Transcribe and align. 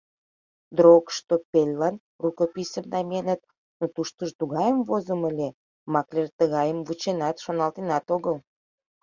Дроогштоппельлан 0.75 1.95
рукописьым 2.23 2.85
намиеныт, 2.93 3.41
но 3.79 3.85
туштыжо 3.93 4.33
тугайым 4.39 4.79
возымо 4.87 5.25
ыле— 5.31 5.49
маклер 5.93 6.27
тыгайым 6.39 6.79
вученат, 6.87 7.35
шоналтенат 7.43 8.05
огыл. 8.15 8.35